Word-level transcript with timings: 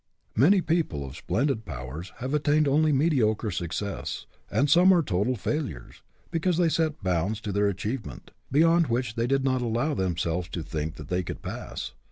Many 0.35 0.61
people 0.61 1.05
of 1.05 1.15
splendid 1.15 1.63
powers 1.63 2.11
have 2.15 2.33
attained 2.33 2.67
only 2.67 2.91
mediocre 2.91 3.51
success, 3.51 4.25
and 4.49 4.67
some 4.67 4.91
are 4.91 5.03
total 5.03 5.35
failures, 5.35 6.01
because 6.31 6.57
they 6.57 6.69
set 6.69 7.03
bounds 7.03 7.39
to 7.41 7.51
their 7.51 7.67
achievement, 7.69 8.31
beyond 8.51 8.87
which 8.87 9.13
they 9.13 9.27
did 9.27 9.43
not 9.43 9.61
allow 9.61 9.93
themselves 9.93 10.47
to 10.53 10.63
think 10.63 10.95
that 10.95 11.09
they 11.09 11.21
could 11.21 11.43
pass. 11.43 11.91